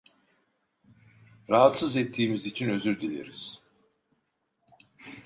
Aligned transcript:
Rahatsız 1.49 1.95
ettiğimiz 1.95 2.45
için 2.45 2.69
özür 2.69 3.01
dileriz. 3.01 3.63